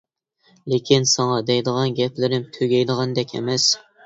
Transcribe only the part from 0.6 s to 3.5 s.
لېكىن ساڭا دەيدىغان گەپلىرىم تۈگەيدىغاندەك